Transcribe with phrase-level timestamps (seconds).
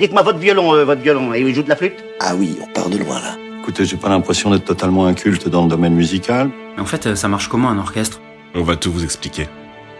[0.00, 2.02] Dites-moi votre violon, euh, votre violon, et il joue de la flûte?
[2.20, 3.36] Ah oui, on part de loin là.
[3.60, 6.48] Écoutez, j'ai pas l'impression d'être totalement inculte dans le domaine musical.
[6.74, 8.18] Mais en fait, euh, ça marche comment un orchestre?
[8.54, 9.46] On va tout vous expliquer.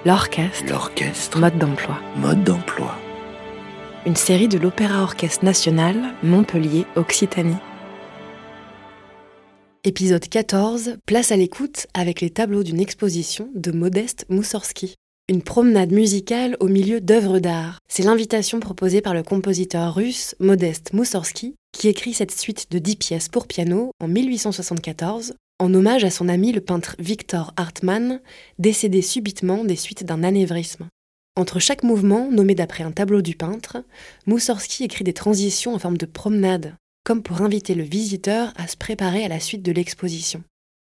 [0.07, 1.99] L'orchestre, L'orchestre, mode d'emploi.
[2.17, 2.97] mode d'emploi.
[4.07, 7.59] Une série de l'Opéra Orchestre National, Montpellier, Occitanie.
[9.85, 14.95] Épisode 14, place à l'écoute avec les tableaux d'une exposition de Modeste Moussorski.
[15.31, 17.79] Une promenade musicale au milieu d'œuvres d'art.
[17.89, 22.97] C'est l'invitation proposée par le compositeur russe Modeste Moussorski, qui écrit cette suite de 10
[22.97, 28.21] pièces pour piano en 1874, en hommage à son ami le peintre Victor Hartmann,
[28.59, 30.89] décédé subitement des suites d'un anévrisme.
[31.37, 33.85] Entre chaque mouvement, nommé d'après un tableau du peintre,
[34.27, 36.75] Moussorski écrit des transitions en forme de promenade,
[37.05, 40.43] comme pour inviter le visiteur à se préparer à la suite de l'exposition.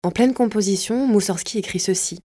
[0.03, 2.19] En pleine composition, Moussorski écrit ceci.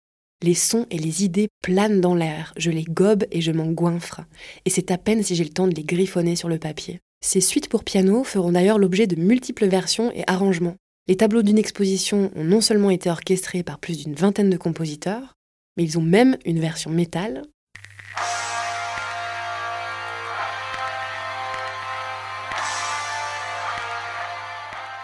[0.43, 4.21] Les sons et les idées planent dans l'air, je les gobe et je m'en goinfre,
[4.65, 6.99] et c'est à peine si j'ai le temps de les griffonner sur le papier.
[7.23, 10.77] Ces suites pour piano feront d'ailleurs l'objet de multiples versions et arrangements.
[11.07, 15.35] Les tableaux d'une exposition ont non seulement été orchestrés par plus d'une vingtaine de compositeurs,
[15.77, 17.43] mais ils ont même une version métal,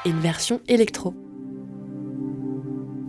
[0.04, 1.27] et une version électro.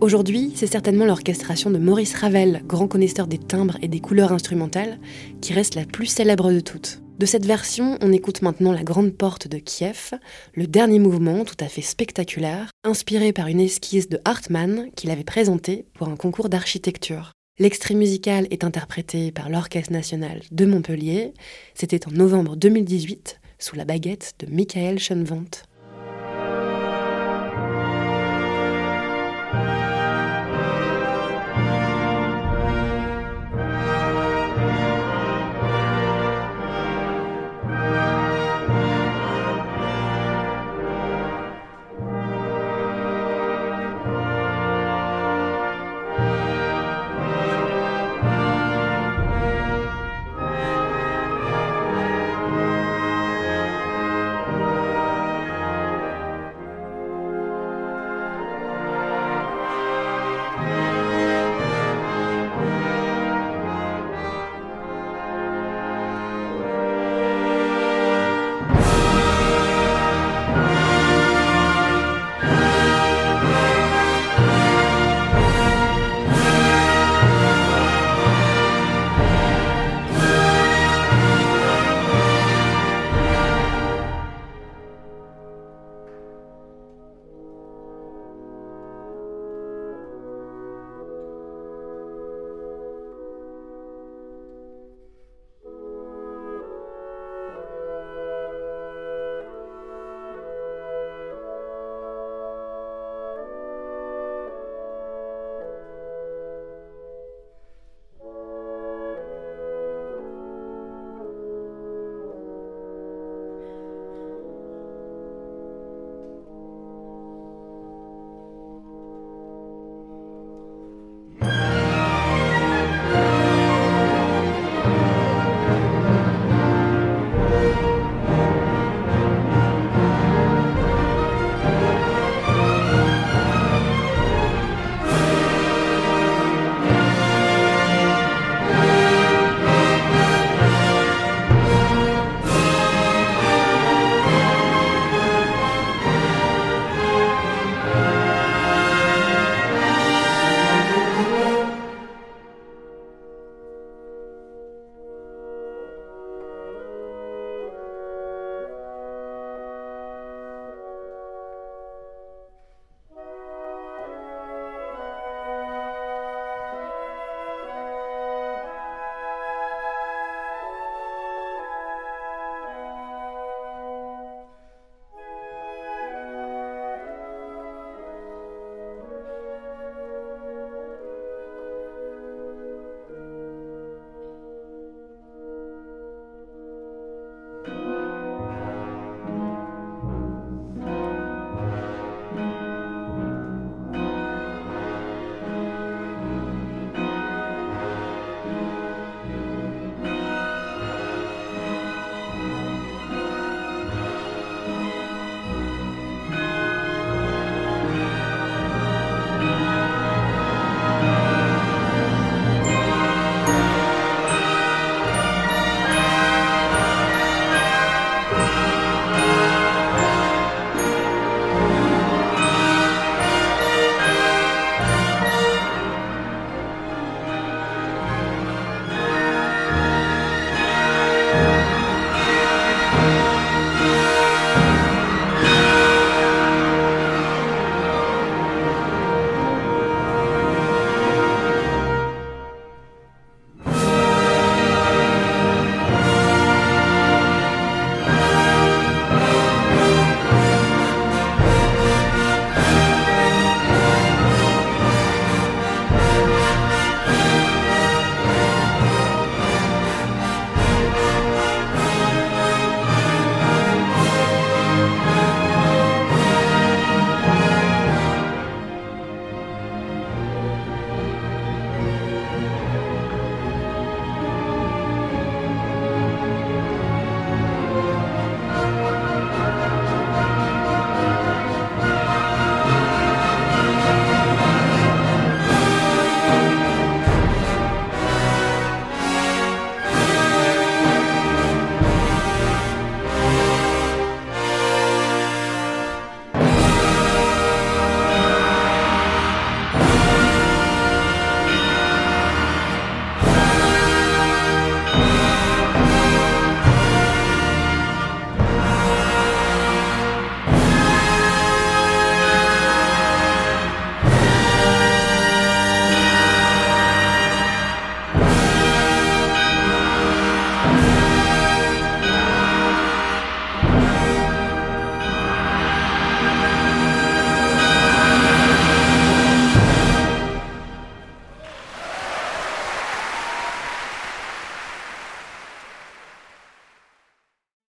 [0.01, 4.97] Aujourd'hui, c'est certainement l'orchestration de Maurice Ravel, grand connaisseur des timbres et des couleurs instrumentales,
[5.41, 7.01] qui reste la plus célèbre de toutes.
[7.19, 10.11] De cette version, on écoute maintenant la Grande Porte de Kiev,
[10.53, 15.25] le dernier mouvement tout à fait spectaculaire, inspiré par une esquisse de Hartmann qu'il avait
[15.25, 17.33] présentée pour un concours d'architecture.
[17.59, 21.33] L'extrait musical est interprété par l'Orchestre national de Montpellier.
[21.73, 25.63] C'était en novembre 2018, sous la baguette de Michael Schoenwandt.